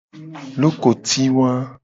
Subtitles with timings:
[0.61, 1.51] Lokoti wa.